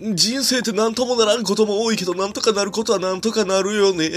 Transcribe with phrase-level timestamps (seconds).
[0.00, 4.06] 人生って何ともならんことも多いけど、なんとかなることはなんとかなるよね。
[4.06, 4.10] っ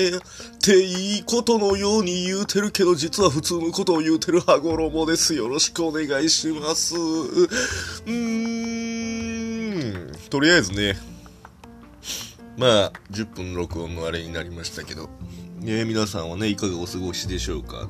[0.61, 5.33] ていいことのように言うてるけど、実は普通のことを言うてる羽衣です。
[5.33, 6.95] よろしくお願いします。
[6.95, 8.11] うー
[10.09, 10.11] ん。
[10.29, 10.99] とりあえずね、
[12.57, 15.09] まあ、10分録音のあれになりましたけど、
[15.59, 17.87] ね、皆さんはね、いかがお過ごしでしょうか。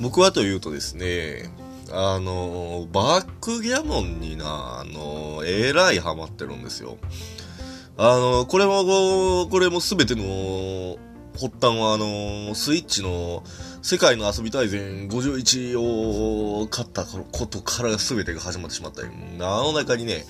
[0.00, 1.48] 僕はというとですね、
[1.96, 6.98] あの、バックギャモンにな、あの、えらいハマってるんですよ。
[7.96, 10.98] あの、これも、これもすべての
[11.34, 13.44] 発端は、あの、スイッチの
[13.82, 19.02] 世界の遊び大全51を買ったことから全てが始まってしまった。
[19.02, 20.24] あの中にね、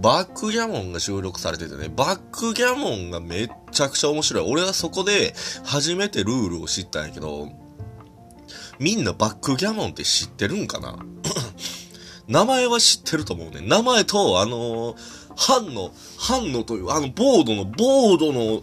[0.00, 4.50] バックギャモンが収録されててね、バックギャモンがめっちゃくちゃ面白い。
[4.50, 7.48] 俺はそこで初めてルールを知ったんやけど、
[8.78, 10.98] みんなバックギャモンって知ってるんかな？
[12.28, 13.60] 名前は知ってると思うね。
[13.60, 18.62] 名前と、あのー、ンの、ハンのという、あの、ボードの、ボードの、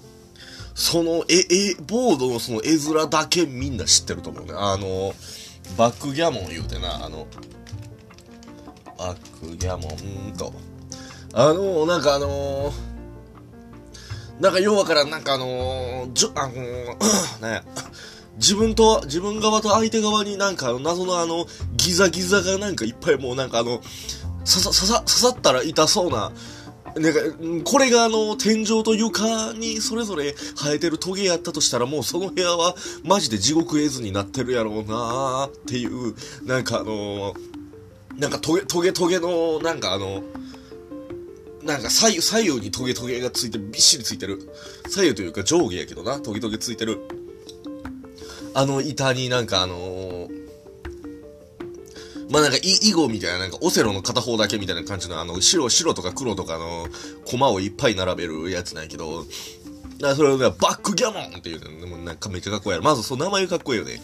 [0.74, 4.54] その、え、え、ボードのその絵面だけみんな知ってると思うね。
[4.56, 5.14] あのー、
[5.78, 7.28] バックギャモン言うてな、あの、
[8.98, 9.90] バックギャモ
[10.30, 10.54] ンと、
[11.34, 12.74] あのー、なんかあの
[14.40, 17.64] なんかようわから、なんかあのじょ、あのー、 ね、
[18.42, 21.46] 自分と、自分側と相手側になんか謎のあの、
[21.78, 23.78] ギザギザがなんかいっぱいもうなんかあの、
[24.44, 26.32] 刺さ、刺さ、刺さったら痛そうな、
[26.98, 27.20] なんか、
[27.64, 32.76] これがあの、天井と床にそれぞれ生えてるトゲやったとしたらもうその部屋は
[33.06, 37.36] マジで地獄絵図になってるやろうなーっていう、なんかあの
[38.18, 40.24] なんかトゲ、トゲトゲの、なんかあの、
[41.64, 44.40] なんか左右、左右にトゲトゲがついて、びっしりついてる。
[44.90, 47.21] 左右というか上下やけどな、トゲトゲついてる。
[48.54, 50.30] あの板になんかあのー、
[52.30, 56.88] まあなんか囲碁みたいななんかオセロの片方だけみたいな感じのあの白、白とか黒とかの
[57.26, 59.26] 駒をいっぱい並べるやつなんやけど、
[60.02, 62.84] だそれをね、バックギャモンっていうの、なんかめっちゃかっこいいやろ。
[62.84, 64.02] まずその名前がかっこいいよね。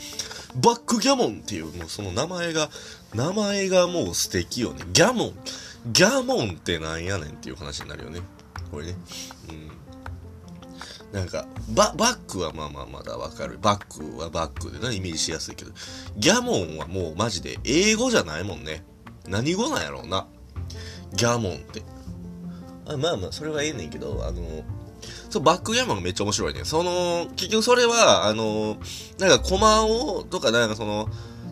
[0.56, 2.69] バックギャモンっていう、もうその名前が、
[3.13, 4.84] 名前がもう素敵よね。
[4.94, 5.34] ギャモン。
[5.91, 8.22] ギャモンってなんやねんっていう話になるよね。
[8.72, 8.96] これね。
[9.50, 9.87] うん。
[11.12, 13.57] なんか、バ、バックはまあまあまだわかる。
[13.62, 15.72] バックはバックでな、イメージしやすいけど、
[16.18, 18.84] ギャモンはもうマジで英語じゃないもんね。
[19.28, 20.28] 何語なんやろうな。
[21.13, 21.84] ギャモンって。
[22.85, 24.63] あまあまあ、それはええねんけど、あの、
[25.29, 26.66] そう、バックギャモンがめっちゃ面白いね。
[26.66, 28.78] その、結局それは、あの、
[29.19, 31.07] なんかコマを、とか、なんかその、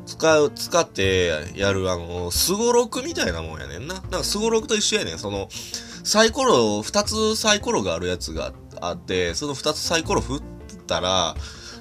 [0.05, 3.95] 使う、使ってやる、あの、スゴロクみたいなもんやねんな。
[3.95, 5.19] なんかスゴロクと一緒やねん。
[5.19, 5.49] その、
[6.03, 10.41] サイコロ、二つサイコロがあるやつがあって、あってその二つサイコロ振っ
[10.87, 11.35] たら、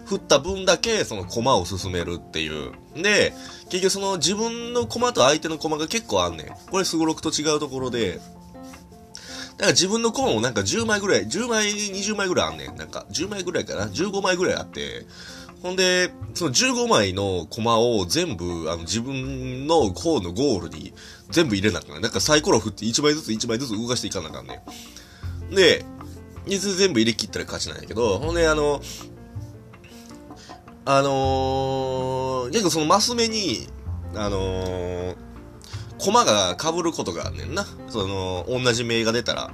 [0.06, 2.72] 振った分だけその駒を進めるっていう。
[2.94, 3.32] で、
[3.71, 6.71] 結局その自分の駒と相手の駒が結構あんねん。
[6.71, 8.21] これスゴロクと違うところで、
[9.56, 12.77] だから自分の駒もなんか10枚ぐらい、10枚、20枚ぐらいあんねん。
[12.77, 15.06] なんか10枚ぐらいかな ?15 枚ぐらいあって、
[15.62, 20.93] ほんで、その15枚のコマを全部、あの、自分の方のゴールに
[21.31, 24.61] 全部入れなきゃなんかサイコロ振って1枚ずつ1枚ずつ動かしていかなあかんね
[25.50, 25.55] ん。
[25.55, 25.84] で、
[26.47, 28.81] 水全部入れ切ったら勝ちなんやけど、ほんで、あの、
[30.87, 33.66] あのー、結構そのマス目に、
[34.15, 35.16] あのー、
[35.99, 37.66] コマが被ることがあんねんな。
[37.88, 39.50] その、同じ名が出たら。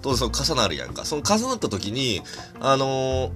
[0.00, 1.04] と、その重なるやんか。
[1.04, 2.22] その重なった時に、
[2.60, 3.32] あのー、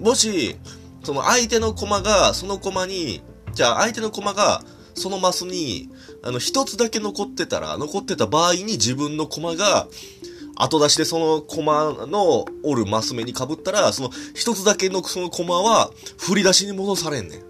[0.00, 0.56] もし、
[1.04, 4.62] その相手の駒が、その駒に、じゃあ相手の駒が、
[4.94, 5.88] そのマスに、
[6.24, 9.86] あの、一つだけ残ってたら、残ってた場合に自分の駒が、
[10.58, 17.42] 後出しでその駒のおるマス目に被ったら、その一つだけのその駒は振り出しに戻されんねん。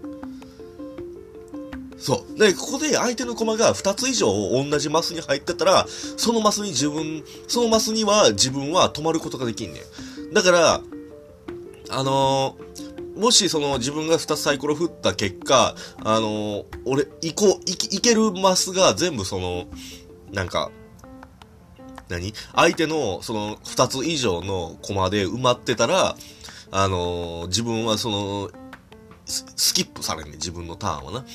[1.97, 2.39] そう。
[2.39, 9.81] で、ここで相手の駒が2つ以上同じマスに入ってたら、そのマスに自分、そのマスには自分は止まることができんね
[10.31, 10.33] ん。
[10.33, 10.81] だから、
[11.91, 12.69] あのー
[13.19, 15.75] もしその自分が2つサイコロ振った結果、
[16.05, 19.65] あのー、俺、行こう、いいけるマスが全部その、
[20.31, 20.71] なんか、
[22.09, 22.33] 何？
[22.55, 26.15] 相手のその2つ以上のコマで埋まってたら、
[26.71, 28.51] あのー、自分はその、
[29.25, 31.25] スキップされんね自分のターンはな。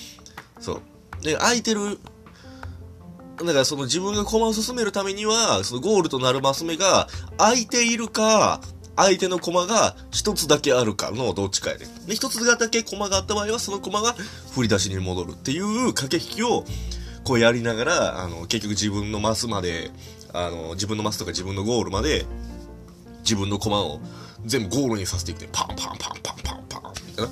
[0.61, 0.82] そう。
[1.23, 1.99] で、空いてる、
[3.38, 8.61] だからその自分が駒を進めるためには、そのゴールとなるマス目が空いているか、
[8.97, 11.87] 相手の駒が一つだけあるかのどっちかやで。
[12.06, 14.15] で、一つだけ駒があった場合は、その駒が
[14.55, 16.65] 振り出しに戻るっていう駆け引きを、
[17.25, 19.91] こうやりながら、あの、結局自分のマスまで、
[20.34, 22.26] あの、自分のマスとか自分のゴールまで、
[23.20, 24.00] 自分の駒を
[24.44, 27.31] 全部ゴールにさせていくて、パンパンパンパンパンパン、みたいな。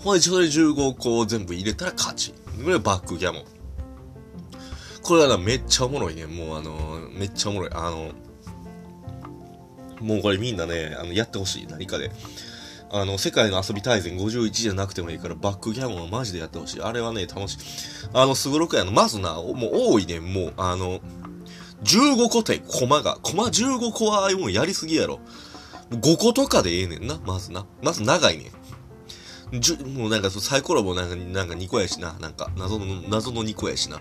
[0.00, 2.32] ほんで、それ15個全部入れたら勝ち。
[2.64, 3.44] これバックギャモン。
[5.02, 6.26] これはな、めっちゃおもろいね。
[6.26, 7.70] もうあの、めっちゃおもろい。
[7.72, 8.12] あの、
[10.00, 11.66] もうこれみんなね、あの、やってほしい。
[11.66, 12.10] 何かで。
[12.90, 16.82] あの、世界の遊び大全51じゃなくてもいいから、バックギャモンはマジでやってほしい。
[16.82, 17.58] あれはね、楽しい。
[18.14, 21.00] あの、すごろくやの、まずな、もう多いね、もう、あの、
[21.84, 23.18] 15個って、コマが。
[23.22, 25.20] コマ15個はもうやりすぎやろ。
[25.90, 27.66] 5個とかでええねんな、まずな。
[27.82, 28.50] まず長いね
[29.52, 29.60] ん。
[29.60, 32.14] じゅ、もうなんかサイコロもなんか、なんか2個やしな。
[32.20, 34.00] なんか、謎の、謎の2個やしな。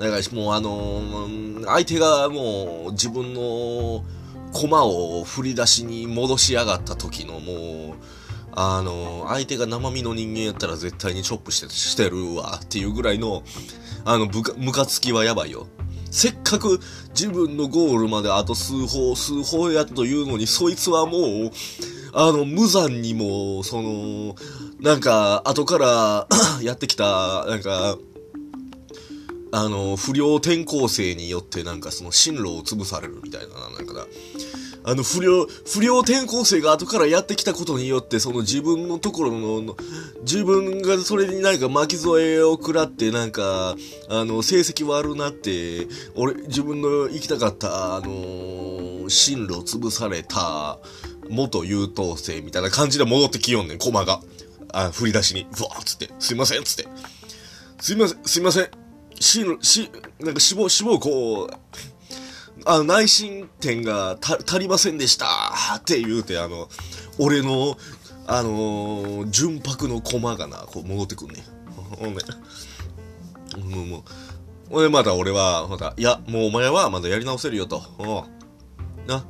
[0.00, 4.02] だからもうあのー、相手がもう自分の
[4.54, 7.96] 駒を振り出しに戻しやがった時のもう、
[8.52, 13.42] あのー、相手が生身の人間やったら絶対にチョップして、してるわっていうぐらいの、
[14.06, 15.66] あの、ぶか、ムカつきはやばいよ。
[16.10, 16.80] せっかく
[17.10, 21.50] 自分のゴールまであと数歩、数歩やというのに、そいつはもう、
[22.12, 24.34] あの、無残にも、その、
[24.80, 26.26] なんか、後から
[26.62, 27.96] やってきた、なんか、
[29.52, 34.06] あの、不良転校生によってなんかその進路を潰されるみたいな、なんかな。
[34.82, 39.76] あの、不良、不良転校生が後からやってきたことによって、その自分のところの、
[40.22, 43.76] 自分がそれになんか巻き添えを食らって、なんか、
[44.08, 50.78] あの、成績悪なって、俺、自分の行きたかった、あのー、進路潰された、
[51.28, 54.20] 元優等生みたいな感じで戻ってきよんねん、コマが。
[54.72, 56.88] あ、振り出しに、ブワーっつって、すいませんつって。
[57.80, 58.68] すいません、すいません。
[59.20, 59.90] し、し、
[60.20, 61.50] なんか死亡、死亡こう、
[62.66, 65.26] あの、内申点が足りませんでした
[65.76, 66.68] って言うて、あの、
[67.18, 67.76] 俺の、
[68.26, 71.42] あのー、純白の駒がな、こう戻ってくんね。
[71.98, 72.22] ほんで、
[73.58, 74.02] もう、もう、
[74.70, 77.82] ほんでまた俺は、また、いや、もうお前はまだやり直せるよと。
[77.98, 79.06] うん。
[79.08, 79.24] な。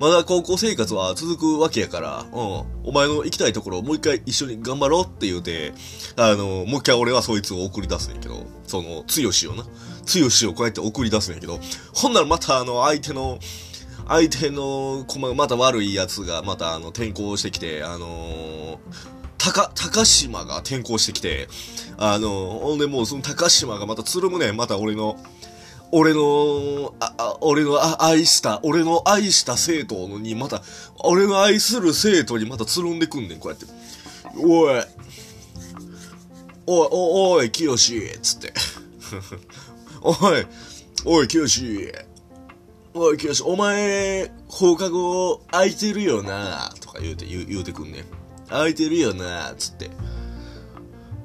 [0.00, 2.88] まだ高校生活は続くわけやから、うん。
[2.88, 5.74] お前の行きたいところをもう一回一緒に頑張ろうって言うて、
[6.16, 9.64] あの、もう一回俺はそいつを送り出すんやけど、その、つよしをな。
[10.10, 11.60] つよしをこうやって送り出すんやけど、
[11.94, 13.38] ほんならまたあの、相手の、
[14.08, 18.80] 相手の駒、また悪いやつが、またあの、転校してきて、あの、
[19.38, 21.48] 高、高島が転校してきて、
[21.96, 25.16] あの、ほんでもうその高島がまたつるむね、また俺の、
[25.92, 30.62] 俺の、あ、俺の愛した、俺の愛した生徒にまた、
[31.04, 33.66] 俺の愛する生徒にまたつるんでくんねん、こうやって。
[34.36, 34.84] おい、
[36.66, 38.52] おい、おおい、清つって。
[40.02, 40.16] おい、
[41.04, 41.42] おい、清
[42.94, 48.04] おい、清お前、放課後空いてるよな、とか言うて、言う言うてくんね。
[48.48, 49.90] 空いてるよな、つって。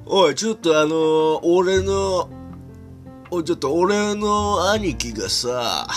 [0.04, 2.28] おい、ちょっとあのー、俺の、
[3.30, 5.88] おいちょっと俺の兄貴がさ、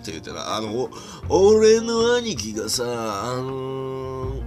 [0.00, 0.90] って言ってな、あの、
[1.28, 4.42] 俺の兄貴がさ、あのー、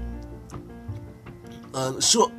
[1.73, 2.31] あの、小、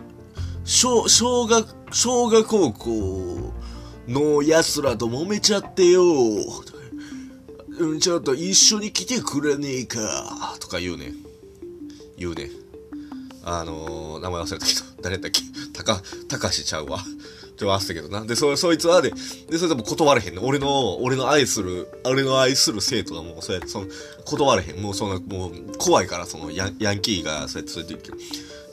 [0.65, 3.53] 小、小学、小学高校
[4.09, 6.03] の奴らと揉めちゃってよ、
[7.79, 11.13] うん、ちょっと一緒に来てくれねえか、とか言うね。
[12.17, 12.51] 言うね。
[13.45, 15.43] あのー、名前忘れたけど、 誰だっけ？
[15.73, 16.99] たか、たかしちゃうわ。
[16.99, 18.25] って忘れたけどな。
[18.25, 19.11] で、そ、そいつはで、
[19.49, 20.41] で、それでも断れへんね。
[20.43, 23.87] 俺の、俺の愛する、俺の愛する生徒がもう、そうやって、その、
[24.25, 24.83] 断れへん。
[24.83, 28.19] もうその、もう、怖いから、その、ヤンヤンキーが、そうやって連れて行く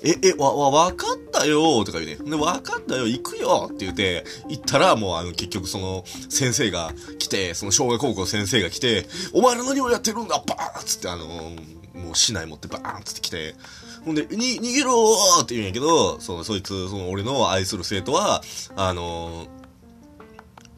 [0.04, 2.30] え、え、わ、わ、わかったよとか言うね。
[2.30, 10.44] で、わかったよ行くよって言って、行ったら、もう、あの、結局その、先生が来て、その、小学高校の先生が来て、お前ら何をやってるんだ？
[10.46, 13.56] バーンつって、あの、もう、市内持ってバーンつって来て、
[14.04, 18.42] ほんで、に、逃げろーって言うんやけど、その、そいつ、その、俺の愛する生徒は、
[18.76, 19.48] あのー、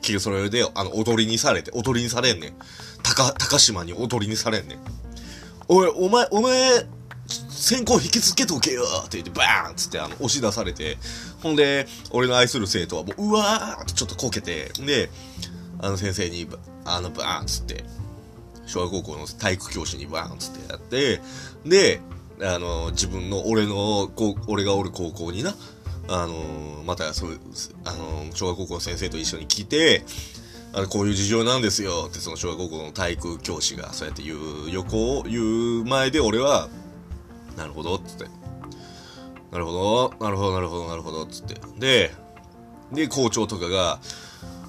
[0.01, 2.53] 結局それで、あの、踊りにされて、踊りにされんねん。
[3.03, 4.80] 高、高島に踊りにされんねん。
[5.68, 6.86] おい、お前、お前、
[7.27, 10.98] 先行引きつけとけよって言って、バーンつって、あの、押し出されて、
[11.43, 15.10] ほんで、俺の愛する生徒はもう、うわーってちょっとこけて、で、
[15.79, 16.48] あの先生に、
[16.86, 17.84] あの、バーンっつって、
[18.65, 21.22] 小学高校の体育教師にバーンっつってやって、
[21.65, 22.01] で、
[22.41, 25.55] あの、自分の、俺の、こう、俺がおる高校にな、
[26.10, 27.39] あの、また、そう、
[27.84, 30.05] あの、小学高校の先生と一緒に来て、
[30.74, 36.69] あの、こういう事情なんですよって、その小学高校の体育教師がそうやって言う横を言う前で俺は、
[37.58, 38.26] なるほど、つって。
[39.52, 41.56] なるほど、なるほど、なるほど、なるほど、つって。
[41.78, 42.12] で、
[42.94, 44.00] で、校長とかが、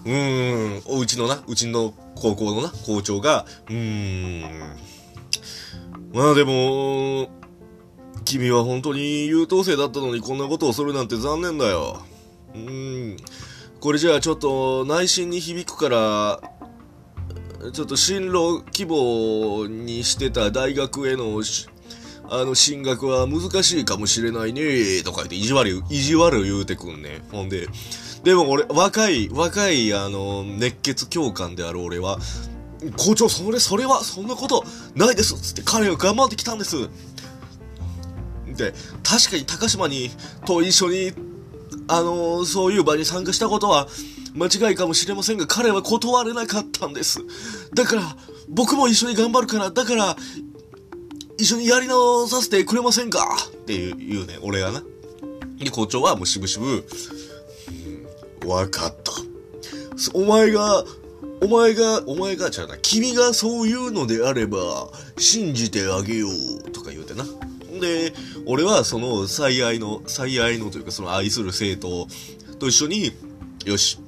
[0.04, 4.76] うーん、おうちのな、うちの高校のな、校長が、うーん、
[6.14, 7.28] まあでも、
[8.24, 12.02] 君は本当に優等生だったのにこんなことをするなんて残念だよ。
[12.54, 13.16] うーん。
[13.80, 16.40] これじゃあちょっと内心に響くから、
[17.72, 21.42] ちょっと進路希望にしてた大学への、
[22.30, 27.22] あの、進学は難しいかもしれないね、とか言って意地悪、意地悪言うてくんね。
[27.32, 27.68] ほんで、
[28.22, 32.18] でも俺、若い、若い、あの、熱血教官である俺は、
[32.96, 36.88] 校長、それ、それは、そんなことないですつって彼が頑張ってきたんです。
[38.46, 40.10] で、確かに高島に、
[40.44, 41.12] と一緒に、
[41.86, 43.88] あの、そういう場に参加したことは、
[44.34, 47.20] 間違いかもしれませんが、彼は断れなかったんです。
[47.74, 48.16] だから、
[48.48, 50.16] 僕も一緒に頑張るから、だから、
[51.38, 53.24] 一緒にやり直させてくれませんか？
[53.50, 54.82] っていうね、俺がな。
[55.56, 56.84] で、校長はもうしぶしぶ、
[58.42, 59.12] うん、わかった。
[60.14, 60.84] お前が、
[61.40, 67.24] お前が、お前が、じゃな、君がそういうのであれば、信じてあげよう、とか言うてな。
[67.80, 68.12] で、
[68.46, 72.08] 俺はその最愛の、最愛のというかその愛する生徒
[72.58, 73.12] と一緒に、
[73.64, 73.98] よし、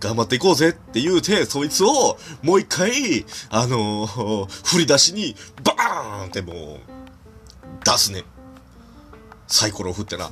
[0.00, 6.78] 頑張っていこうぜって言うて、そいつをもう一回、あのー、振り出しにバーンってもう、
[7.84, 8.24] 出すね。
[9.46, 10.30] サイコロを振ってな。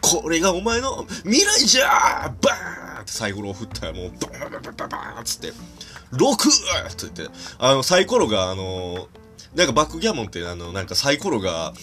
[0.00, 5.52] これがお前の未来じゃーバーンってサイコロを振ったらもう、バーンバーンバーンバーンつって、6!
[5.52, 9.06] って言って、あの、サイコロが、あのー、
[9.56, 11.74] なんかバックギャモンってあの、なんかサイコロが、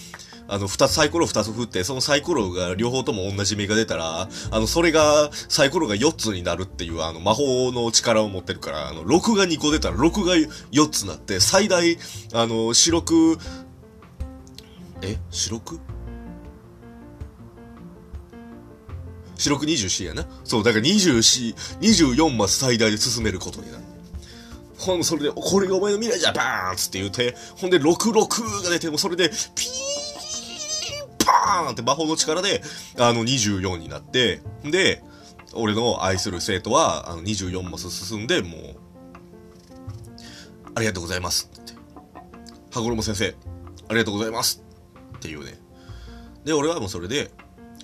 [0.52, 11.96] あの、二つ、サイコロ二つ振って、そのサイコロが両方とも同じ目が出たら、あの、それが、サイコロが4つになるっていう、あの、魔法の力を持ってるから、あの、6が2個出たら6が4つになって、最大、
[12.34, 13.38] あの、白く、
[15.02, 15.18] え？
[15.30, 15.80] 白く？
[19.36, 20.26] 白く24やな？
[20.44, 23.84] そう、だから24、24マス最大で進めることになる。
[24.78, 32.62] ほん、それで、これがお前の未来じゃ、バーンつって言うて、ほんで、66が出ても、それで、ピーーンって魔法の力で、
[32.98, 35.02] あの、24になって、で、
[35.54, 38.76] 俺の愛する生徒は、あの、24マス進んで、もう、
[40.74, 41.72] ありがとうございますって。
[42.72, 43.34] 羽衣先生、
[43.88, 44.62] ありがとうございます
[45.16, 45.58] っていうね。
[46.44, 47.30] で、俺はもうそれで、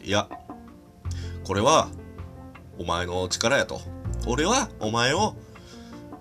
[0.02, 0.28] いや、
[1.44, 1.88] これは、
[2.78, 3.80] お前の力やと。
[4.26, 5.34] 俺は、お前を、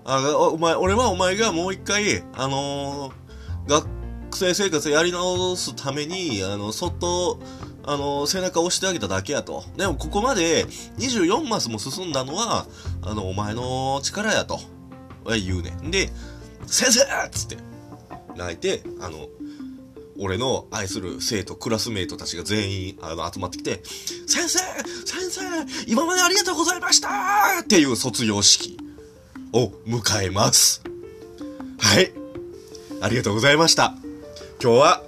[0.04, 3.95] あ、お前、俺はお前がもう一回、あのー、学
[4.36, 7.38] 生生活やり直すために、あの、そっと、
[7.84, 9.64] あの、背中を押してあげただけやと。
[9.76, 10.66] でも、ここまで
[10.98, 12.66] 24マスも進んだのは、
[13.02, 14.60] あの、お前の力やと。
[15.28, 15.90] 言うねん。
[15.90, 16.10] で、
[16.66, 17.56] 先生っつって、
[18.36, 19.28] 泣いて、あの、
[20.18, 23.82] 俺の愛する生徒、クラスメイトたちが全員、あの、集まってきて、
[24.26, 24.58] 先生
[25.04, 25.40] 先生
[25.86, 27.08] 今までありがとうございました
[27.60, 28.78] っていう卒業式
[29.52, 30.82] を迎えます。
[31.78, 32.12] はい。
[33.00, 34.05] ありがとうございました。
[34.62, 35.02] 今日は、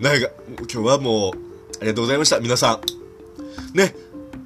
[0.00, 0.28] なんか、
[0.72, 1.32] 今日はもう、
[1.80, 2.40] ありがとうございました。
[2.40, 2.80] 皆さ
[3.74, 3.76] ん。
[3.76, 3.94] ね、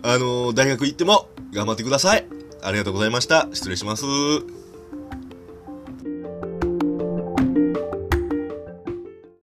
[0.03, 2.27] あのー、大学行っても頑張ってください。
[2.63, 3.49] ありがとうございました。
[3.53, 4.58] 失礼します。